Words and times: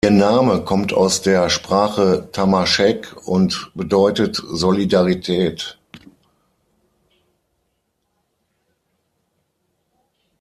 Ihr 0.03 0.09
Name 0.09 0.63
kommt 0.63 0.93
aus 0.93 1.21
der 1.21 1.47
Sprache 1.51 2.29
Tamascheq 2.31 3.15
und 3.27 3.69
bedeutet 3.75 4.35
„Solidarität“. 4.47 5.77